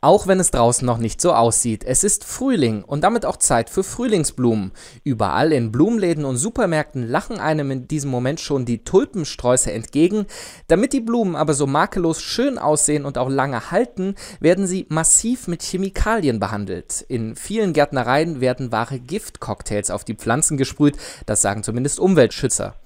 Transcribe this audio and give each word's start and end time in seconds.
Auch 0.00 0.28
wenn 0.28 0.38
es 0.38 0.52
draußen 0.52 0.86
noch 0.86 0.98
nicht 0.98 1.20
so 1.20 1.32
aussieht, 1.32 1.82
es 1.82 2.04
ist 2.04 2.22
Frühling 2.22 2.84
und 2.84 3.02
damit 3.02 3.26
auch 3.26 3.36
Zeit 3.36 3.68
für 3.68 3.82
Frühlingsblumen. 3.82 4.70
Überall 5.02 5.52
in 5.52 5.72
Blumenläden 5.72 6.24
und 6.24 6.36
Supermärkten 6.36 7.08
lachen 7.08 7.40
einem 7.40 7.72
in 7.72 7.88
diesem 7.88 8.08
Moment 8.08 8.38
schon 8.38 8.64
die 8.64 8.84
Tulpensträuße 8.84 9.72
entgegen. 9.72 10.26
Damit 10.68 10.92
die 10.92 11.00
Blumen 11.00 11.34
aber 11.34 11.52
so 11.52 11.66
makellos 11.66 12.22
schön 12.22 12.58
aussehen 12.58 13.04
und 13.04 13.18
auch 13.18 13.28
lange 13.28 13.72
halten, 13.72 14.14
werden 14.38 14.68
sie 14.68 14.86
massiv 14.88 15.48
mit 15.48 15.64
Chemikalien 15.64 16.38
behandelt. 16.38 17.04
In 17.08 17.34
vielen 17.34 17.72
Gärtnereien 17.72 18.40
werden 18.40 18.70
wahre 18.70 19.00
Giftcocktails 19.00 19.90
auf 19.90 20.04
die 20.04 20.14
Pflanzen 20.14 20.56
gesprüht, 20.56 20.96
das 21.26 21.42
sagen 21.42 21.64
zumindest 21.64 21.98
Umweltschützer. 21.98 22.76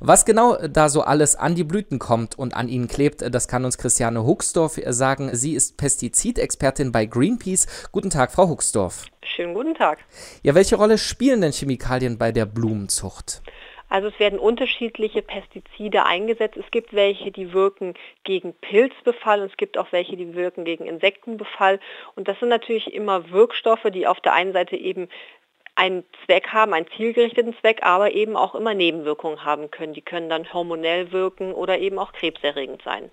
Was 0.00 0.24
genau 0.24 0.56
da 0.68 0.88
so 0.88 1.02
alles 1.02 1.34
an 1.34 1.56
die 1.56 1.64
Blüten 1.64 1.98
kommt 1.98 2.38
und 2.38 2.54
an 2.54 2.68
ihnen 2.68 2.86
klebt, 2.86 3.22
das 3.34 3.48
kann 3.48 3.64
uns 3.64 3.78
Christiane 3.78 4.24
Huxdorf 4.24 4.78
sagen. 4.86 5.30
Sie 5.32 5.54
ist 5.54 5.76
Pestizidexpertin 5.76 6.57
bei 6.92 7.06
Greenpeace. 7.06 7.88
Guten 7.92 8.10
Tag, 8.10 8.32
Frau 8.32 8.48
Huxdorf. 8.48 9.06
Schönen 9.22 9.54
guten 9.54 9.74
Tag. 9.74 9.98
Ja, 10.42 10.54
welche 10.54 10.76
Rolle 10.76 10.98
spielen 10.98 11.40
denn 11.40 11.52
Chemikalien 11.52 12.18
bei 12.18 12.32
der 12.32 12.46
Blumenzucht? 12.46 13.42
Also 13.88 14.08
es 14.08 14.18
werden 14.18 14.38
unterschiedliche 14.38 15.22
Pestizide 15.22 16.04
eingesetzt. 16.04 16.58
Es 16.58 16.70
gibt 16.70 16.92
welche, 16.92 17.30
die 17.30 17.52
wirken 17.52 17.94
gegen 18.24 18.52
Pilzbefall 18.52 19.40
und 19.40 19.50
es 19.50 19.56
gibt 19.56 19.78
auch 19.78 19.92
welche, 19.92 20.16
die 20.16 20.34
wirken 20.34 20.64
gegen 20.64 20.86
Insektenbefall. 20.86 21.80
Und 22.14 22.28
das 22.28 22.38
sind 22.38 22.50
natürlich 22.50 22.92
immer 22.92 23.30
Wirkstoffe, 23.30 23.86
die 23.92 24.06
auf 24.06 24.20
der 24.20 24.34
einen 24.34 24.52
Seite 24.52 24.76
eben 24.76 25.08
einen 25.74 26.04
Zweck 26.26 26.48
haben, 26.48 26.74
einen 26.74 26.88
zielgerichteten 26.96 27.56
Zweck, 27.60 27.82
aber 27.82 28.12
eben 28.12 28.36
auch 28.36 28.54
immer 28.54 28.74
Nebenwirkungen 28.74 29.44
haben 29.44 29.70
können. 29.70 29.94
Die 29.94 30.02
können 30.02 30.28
dann 30.28 30.52
hormonell 30.52 31.12
wirken 31.12 31.54
oder 31.54 31.78
eben 31.78 31.98
auch 31.98 32.12
krebserregend 32.12 32.82
sein. 32.82 33.10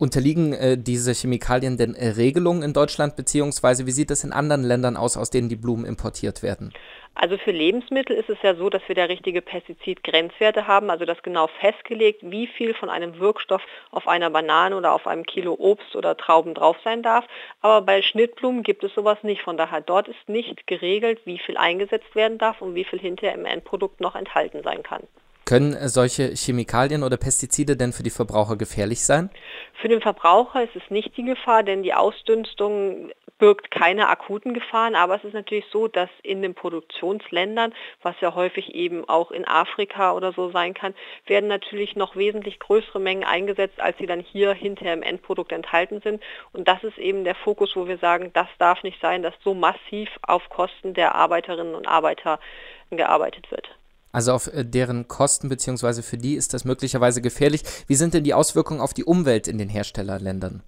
Unterliegen 0.00 0.54
äh, 0.54 0.78
diese 0.78 1.12
Chemikalien 1.12 1.76
denn 1.76 1.94
äh, 1.94 2.08
Regelungen 2.08 2.62
in 2.62 2.72
Deutschland, 2.72 3.16
beziehungsweise 3.16 3.84
wie 3.86 3.90
sieht 3.90 4.10
es 4.10 4.24
in 4.24 4.32
anderen 4.32 4.64
Ländern 4.64 4.96
aus, 4.96 5.18
aus 5.18 5.28
denen 5.28 5.50
die 5.50 5.56
Blumen 5.56 5.84
importiert 5.84 6.42
werden? 6.42 6.72
Also 7.14 7.36
für 7.36 7.50
Lebensmittel 7.50 8.16
ist 8.16 8.30
es 8.30 8.38
ja 8.42 8.54
so, 8.54 8.70
dass 8.70 8.80
wir 8.86 8.94
da 8.94 9.04
richtige 9.04 9.42
Pestizidgrenzwerte 9.42 10.66
haben, 10.66 10.88
also 10.88 11.04
das 11.04 11.22
genau 11.22 11.48
festgelegt, 11.60 12.22
wie 12.22 12.46
viel 12.46 12.72
von 12.72 12.88
einem 12.88 13.18
Wirkstoff 13.18 13.60
auf 13.90 14.08
einer 14.08 14.30
Banane 14.30 14.74
oder 14.74 14.94
auf 14.94 15.06
einem 15.06 15.24
Kilo 15.24 15.54
Obst 15.58 15.94
oder 15.94 16.16
Trauben 16.16 16.54
drauf 16.54 16.78
sein 16.82 17.02
darf. 17.02 17.26
Aber 17.60 17.84
bei 17.84 18.00
Schnittblumen 18.00 18.62
gibt 18.62 18.82
es 18.84 18.94
sowas 18.94 19.18
nicht. 19.22 19.42
Von 19.42 19.58
daher 19.58 19.82
dort 19.82 20.08
ist 20.08 20.28
nicht 20.28 20.66
geregelt, 20.66 21.20
wie 21.26 21.38
viel 21.38 21.58
eingesetzt 21.58 22.14
werden 22.14 22.38
darf 22.38 22.62
und 22.62 22.74
wie 22.74 22.84
viel 22.84 22.98
hinterher 22.98 23.34
im 23.34 23.44
Endprodukt 23.44 24.00
noch 24.00 24.14
enthalten 24.14 24.62
sein 24.62 24.82
kann. 24.82 25.02
Können 25.50 25.76
solche 25.88 26.28
Chemikalien 26.28 27.02
oder 27.02 27.16
Pestizide 27.16 27.76
denn 27.76 27.92
für 27.92 28.04
die 28.04 28.10
Verbraucher 28.10 28.54
gefährlich 28.54 29.04
sein? 29.04 29.30
Für 29.82 29.88
den 29.88 30.00
Verbraucher 30.00 30.62
ist 30.62 30.76
es 30.76 30.90
nicht 30.90 31.16
die 31.16 31.24
Gefahr, 31.24 31.64
denn 31.64 31.82
die 31.82 31.92
Ausdünstung 31.92 33.10
birgt 33.40 33.72
keine 33.72 34.06
akuten 34.06 34.54
Gefahren, 34.54 34.94
aber 34.94 35.16
es 35.16 35.24
ist 35.24 35.34
natürlich 35.34 35.64
so, 35.72 35.88
dass 35.88 36.08
in 36.22 36.40
den 36.40 36.54
Produktionsländern, 36.54 37.74
was 38.00 38.14
ja 38.20 38.36
häufig 38.36 38.76
eben 38.76 39.08
auch 39.08 39.32
in 39.32 39.44
Afrika 39.44 40.12
oder 40.12 40.32
so 40.32 40.52
sein 40.52 40.72
kann, 40.72 40.94
werden 41.26 41.48
natürlich 41.48 41.96
noch 41.96 42.14
wesentlich 42.14 42.60
größere 42.60 43.00
Mengen 43.00 43.24
eingesetzt, 43.24 43.80
als 43.80 43.98
sie 43.98 44.06
dann 44.06 44.20
hier 44.20 44.52
hinterher 44.52 44.94
im 44.94 45.02
Endprodukt 45.02 45.50
enthalten 45.50 46.00
sind. 46.00 46.22
Und 46.52 46.68
das 46.68 46.84
ist 46.84 46.96
eben 46.96 47.24
der 47.24 47.34
Fokus, 47.34 47.74
wo 47.74 47.88
wir 47.88 47.98
sagen, 47.98 48.30
das 48.34 48.46
darf 48.60 48.84
nicht 48.84 49.00
sein, 49.00 49.24
dass 49.24 49.34
so 49.42 49.54
massiv 49.54 50.10
auf 50.22 50.48
Kosten 50.48 50.94
der 50.94 51.16
Arbeiterinnen 51.16 51.74
und 51.74 51.88
Arbeiter 51.88 52.38
gearbeitet 52.92 53.50
wird. 53.50 53.68
Also 54.12 54.32
auf 54.32 54.48
äh, 54.48 54.64
deren 54.64 55.08
Kosten 55.08 55.48
beziehungsweise 55.48 56.02
für 56.02 56.16
die 56.16 56.34
ist 56.34 56.54
das 56.54 56.64
möglicherweise 56.64 57.22
gefährlich. 57.22 57.62
Wie 57.86 57.94
sind 57.94 58.14
denn 58.14 58.24
die 58.24 58.34
Auswirkungen 58.34 58.80
auf 58.80 58.94
die 58.94 59.04
Umwelt 59.04 59.48
in 59.48 59.58
den 59.58 59.68
Herstellerländern? 59.68 60.62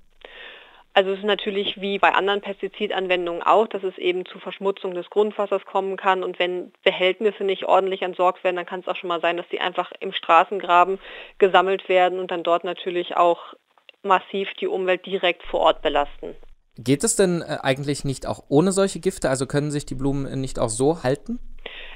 Also 0.95 1.13
es 1.13 1.21
ist 1.21 1.25
natürlich 1.25 1.81
wie 1.81 1.99
bei 1.99 2.13
anderen 2.13 2.43
Pestizidanwendungen 2.43 3.43
auch, 3.43 3.67
dass 3.67 3.83
es 3.83 3.97
eben 3.97 4.27
zu 4.27 4.39
Verschmutzung 4.39 4.95
des 4.95 5.09
Grundwassers 5.09 5.65
kommen 5.65 5.97
kann 5.97 6.23
und 6.23 6.39
wenn 6.39 6.71
Behältnisse 6.85 7.45
nicht 7.45 7.65
ordentlich 7.65 8.03
entsorgt 8.03 8.45
werden, 8.45 8.57
dann 8.57 8.67
kann 8.67 8.81
es 8.81 8.89
auch 8.89 8.97
schon 8.97 9.09
mal 9.09 9.23
sein, 9.23 9.39
dass 9.39 9.49
die 9.51 9.61
einfach 9.61 9.91
im 10.01 10.13
Straßengraben 10.13 10.99
gesammelt 11.39 11.89
werden 11.89 12.19
und 12.19 12.31
dann 12.31 12.43
dort 12.43 12.65
natürlich 12.65 13.17
auch 13.17 13.55
massiv 14.03 14.49
die 14.61 14.67
Umwelt 14.67 15.07
direkt 15.07 15.43
vor 15.45 15.61
Ort 15.61 15.81
belasten. 15.81 16.37
Geht 16.77 17.05
es 17.05 17.17
denn 17.17 17.41
äh, 17.41 17.59
eigentlich 17.63 18.05
nicht 18.05 18.27
auch 18.27 18.45
ohne 18.49 18.73
solche 18.73 19.01
Gifte? 19.01 19.31
Also 19.31 19.47
können 19.47 19.71
sich 19.71 19.87
die 19.87 19.95
Blumen 19.95 20.41
nicht 20.41 20.59
auch 20.59 20.71
so 20.71 21.03
halten? 21.03 21.39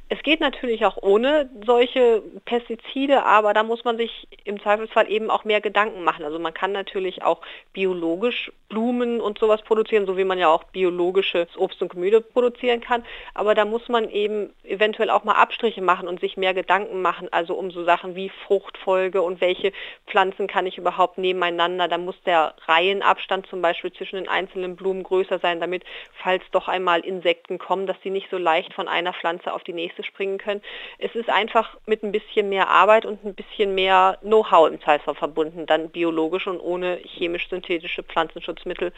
Es 0.08 0.22
geht 0.22 0.40
natürlich 0.40 0.86
auch 0.86 0.98
ohne 1.02 1.50
solche 1.64 2.22
Pestizide, 2.44 3.24
aber 3.24 3.54
da 3.54 3.64
muss 3.64 3.82
man 3.82 3.96
sich 3.96 4.28
im 4.44 4.60
Zweifelsfall 4.60 5.10
eben 5.10 5.30
auch 5.30 5.44
mehr 5.44 5.60
Gedanken 5.60 6.04
machen. 6.04 6.24
Also 6.24 6.38
man 6.38 6.54
kann 6.54 6.70
natürlich 6.70 7.22
auch 7.24 7.40
biologisch 7.72 8.52
Blumen 8.68 9.20
und 9.20 9.38
sowas 9.38 9.62
produzieren, 9.62 10.06
so 10.06 10.16
wie 10.16 10.24
man 10.24 10.38
ja 10.38 10.48
auch 10.48 10.64
biologisches 10.64 11.48
Obst 11.56 11.80
und 11.82 11.90
Gemüse 11.90 12.20
produzieren 12.20 12.80
kann. 12.80 13.04
Aber 13.34 13.54
da 13.54 13.64
muss 13.64 13.88
man 13.88 14.10
eben 14.10 14.52
eventuell 14.64 15.10
auch 15.10 15.24
mal 15.24 15.34
Abstriche 15.34 15.82
machen 15.82 16.08
und 16.08 16.20
sich 16.20 16.36
mehr 16.36 16.54
Gedanken 16.54 17.02
machen, 17.02 17.28
also 17.32 17.54
um 17.54 17.70
so 17.70 17.84
Sachen 17.84 18.14
wie 18.14 18.30
Fruchtfolge 18.46 19.22
und 19.22 19.40
welche 19.40 19.72
Pflanzen 20.06 20.46
kann 20.46 20.66
ich 20.66 20.78
überhaupt 20.78 21.18
nebeneinander. 21.18 21.88
Da 21.88 21.98
muss 21.98 22.20
der 22.24 22.54
Reihenabstand 22.66 23.46
zum 23.46 23.62
Beispiel 23.62 23.92
zwischen 23.92 24.16
den 24.16 24.28
einzelnen 24.28 24.76
Blumen 24.76 25.02
größer 25.02 25.38
sein, 25.38 25.60
damit, 25.60 25.84
falls 26.22 26.42
doch 26.52 26.68
einmal 26.68 27.00
Insekten 27.00 27.58
kommen, 27.58 27.86
dass 27.86 28.00
die 28.00 28.10
nicht 28.10 28.30
so 28.30 28.38
leicht 28.38 28.72
von 28.74 28.88
einer 28.88 29.12
Pflanze 29.12 29.52
auf 29.52 29.62
die 29.62 29.72
nächste 29.72 29.95
springen 30.02 30.38
können. 30.38 30.62
Es 30.98 31.14
ist 31.14 31.28
einfach 31.28 31.76
mit 31.86 32.02
ein 32.02 32.12
bisschen 32.12 32.48
mehr 32.48 32.68
Arbeit 32.68 33.06
und 33.06 33.24
ein 33.24 33.34
bisschen 33.34 33.74
mehr 33.74 34.18
Know-how 34.22 34.68
im 34.68 34.80
Zweifel 34.80 35.14
verbunden, 35.14 35.66
dann 35.66 35.90
biologisch 35.90 36.46
und 36.46 36.60
ohne 36.60 36.98
chemisch-synthetische 37.04 38.02
Pflanzenschutzmittel 38.02 38.92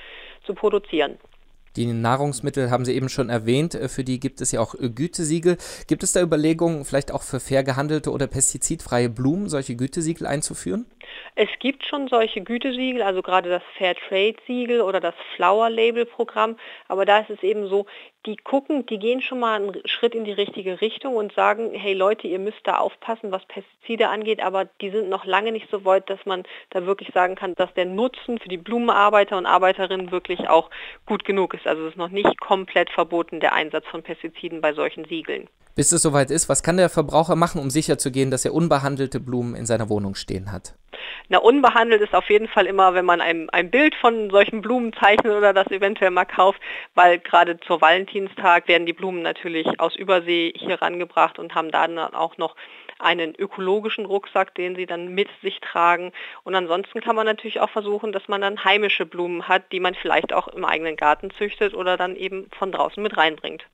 zu 0.44 0.54
produzieren. 0.54 1.19
Die 1.76 1.86
Nahrungsmittel 1.86 2.70
haben 2.70 2.84
Sie 2.84 2.94
eben 2.94 3.09
schon 3.09 3.28
erwähnt, 3.28 3.76
äh, 3.76 3.88
für 3.88 4.03
die 4.03 4.19
gibt 4.19 4.41
es 4.41 4.50
ja 4.50 4.60
auch 4.60 4.75
äh, 4.75 4.91
Gütesiegel. 4.91 5.59
Gibt 5.86 6.03
es 6.03 6.12
da 6.12 6.20
Überlegungen, 6.20 6.84
vielleicht 6.84 7.12
auch 7.12 7.22
für 7.22 7.38
fair 7.38 7.62
gehandelte 7.62 8.10
oder 8.10 8.26
pestizidfreie 8.26 9.09
Blumen 9.09 9.48
solche 9.48 9.76
Gütesiegel 9.76 10.26
einzuführen? 10.26 10.86
Es 11.35 11.49
gibt 11.61 11.87
schon 11.87 12.09
solche 12.09 12.41
Gütesiegel, 12.41 13.03
also 13.03 13.23
gerade 13.23 13.49
das 13.49 13.63
Fair 13.77 13.95
Trade 13.95 14.37
Siegel 14.47 14.81
oder 14.81 15.01
das 15.01 15.15
Flower 15.37 15.71
Label 15.71 16.07
Programm, 16.07 16.57
aber 16.89 17.05
da 17.05 17.19
ist 17.19 17.31
es 17.31 17.43
eben 17.43 17.69
so, 17.69 17.87
die 18.27 18.37
gucken, 18.37 18.85
die 18.87 18.99
gehen 18.99 19.23
schon 19.23 19.41
mal 19.41 19.61
einen 19.61 19.81
Schritt 19.87 20.15
in 20.15 20.25
die 20.25 20.33
richtige 20.33 20.81
Richtung 20.81 21.17
und 21.17 21.33
sagen, 21.33 21.73
hey 21.73 21.95
Leute, 21.95 22.27
ihr 22.27 22.39
müsst 22.39 22.61
da 22.65 22.79
aufpassen, 22.79 23.31
was 23.33 23.45
Pestizide 23.47 24.09
angeht, 24.09 24.43
aber 24.43 24.67
die 24.81 24.91
sind 24.91 25.09
noch 25.09 25.25
lange 25.25 25.53
nicht 25.53 25.71
so 25.71 25.85
weit, 25.85 26.11
dass 26.11 26.25
man 26.27 26.43
da 26.71 26.85
wirklich 26.85 27.11
sagen 27.15 27.37
kann, 27.37 27.55
dass 27.55 27.73
der 27.75 27.87
Nutzen 27.87 28.39
für 28.39 28.49
die 28.49 28.57
Blumenarbeiter 28.57 29.39
und 29.39 29.47
Arbeiterinnen 29.47 30.11
wirklich 30.11 30.49
auch 30.49 30.71
gut 31.07 31.25
genug 31.25 31.55
ist. 31.55 31.67
Also 31.67 31.85
es 31.85 31.91
ist 31.93 31.99
noch 31.99 32.11
nicht 32.11 32.41
komplett 32.41 32.91
verboten, 32.91 33.41
der 33.41 33.53
Einsatz 33.53 33.87
von 33.87 34.03
Pestiziden 34.03 34.61
bei 34.61 34.75
solchen 34.75 35.05
Siegeln. 35.05 35.49
Bis 35.79 35.93
es 35.93 36.03
soweit 36.03 36.33
ist, 36.33 36.49
was 36.49 36.65
kann 36.65 36.77
der 36.77 36.89
Verbraucher 36.89 37.37
machen, 37.37 37.61
um 37.61 37.71
sicherzugehen, 37.71 38.33
dass 38.33 38.45
er 38.45 38.53
unbehandelte 38.53 39.21
Blumen 39.21 39.55
in 39.55 39.65
seiner 39.65 39.89
Wohnung 39.89 40.17
stehen 40.17 40.51
hat? 40.51 40.75
Na, 41.31 41.39
unbehandelt 41.39 42.00
ist 42.00 42.15
auf 42.15 42.31
jeden 42.31 42.49
Fall 42.49 42.65
immer, 42.65 42.94
wenn 42.94 43.05
man 43.05 43.21
ein, 43.21 43.50
ein 43.50 43.71
Bild 43.71 43.94
von 43.94 44.31
solchen 44.31 44.62
Blumen 44.62 44.94
zeichnet 44.94 45.37
oder 45.37 45.53
das 45.53 45.71
eventuell 45.71 46.11
mal 46.11 46.25
kauft, 46.25 46.59
weil 46.94 47.19
gerade 47.19 47.61
zur 47.61 47.83
Valentinstag 47.83 48.66
werden 48.66 48.87
die 48.87 48.94
Blumen 48.94 49.21
natürlich 49.21 49.78
aus 49.78 49.94
Übersee 49.94 50.55
hier 50.56 50.81
rangebracht 50.81 51.39
und 51.39 51.55
haben 51.55 51.71
dann 51.71 51.99
auch 51.99 52.39
noch 52.39 52.56
einen 52.99 53.34
ökologischen 53.34 54.06
Rucksack, 54.06 54.55
den 54.55 54.75
sie 54.75 54.87
dann 54.87 55.09
mit 55.09 55.28
sich 55.43 55.61
tragen. 55.61 56.12
Und 56.44 56.55
ansonsten 56.55 57.03
kann 57.03 57.15
man 57.15 57.27
natürlich 57.27 57.60
auch 57.60 57.71
versuchen, 57.71 58.12
dass 58.12 58.27
man 58.28 58.41
dann 58.41 58.65
heimische 58.65 59.05
Blumen 59.05 59.49
hat, 59.49 59.71
die 59.71 59.81
man 59.81 59.95
vielleicht 59.95 60.33
auch 60.33 60.49
im 60.49 60.65
eigenen 60.65 60.97
Garten 60.97 61.31
züchtet 61.33 61.75
oder 61.75 61.99
dann 61.99 62.16
eben 62.16 62.49
von 62.59 62.72
draußen 62.72 63.03
mit 63.03 63.19
reinbringt. 63.19 63.66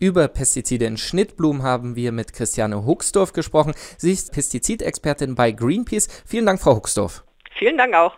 Über 0.00 0.28
Pestizide 0.28 0.84
in 0.84 0.96
Schnittblumen 0.96 1.64
haben 1.64 1.96
wir 1.96 2.12
mit 2.12 2.32
Christiane 2.32 2.86
Huxdorf 2.86 3.32
gesprochen. 3.32 3.74
Sie 3.96 4.12
ist 4.12 4.32
Pestizidexpertin 4.32 5.34
bei 5.34 5.50
Greenpeace. 5.50 6.06
Vielen 6.24 6.46
Dank, 6.46 6.60
Frau 6.60 6.76
Huxdorf. 6.76 7.24
Vielen 7.58 7.76
Dank 7.76 7.94
auch. 7.94 8.14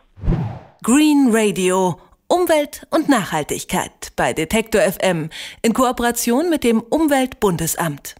Green 0.82 1.30
Radio. 1.30 1.98
Umwelt 2.28 2.86
und 2.90 3.08
Nachhaltigkeit 3.08 4.12
bei 4.14 4.34
Detektor 4.34 4.82
FM 4.82 5.30
in 5.62 5.72
Kooperation 5.72 6.50
mit 6.50 6.64
dem 6.64 6.80
Umweltbundesamt. 6.80 8.14